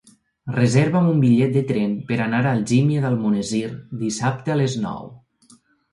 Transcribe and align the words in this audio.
Reserva'm 0.53 1.09
un 1.09 1.19
bitllet 1.25 1.51
de 1.57 1.61
tren 1.73 1.93
per 2.11 2.17
anar 2.27 2.39
a 2.45 2.53
Algímia 2.53 3.03
d'Almonesir 3.05 3.69
dissabte 4.05 4.55
a 4.55 4.61
les 4.63 4.79
nou. 4.87 5.07